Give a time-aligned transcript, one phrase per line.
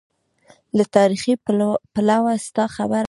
[0.77, 1.33] له تاریخي
[1.93, 2.99] پلوه ستا خبره سمه ده.